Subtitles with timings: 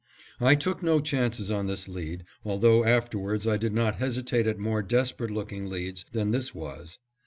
[0.39, 4.81] I took no chances on this lead, although afterwards I did not hesitate at more
[4.81, 6.97] desperate looking leads than this was.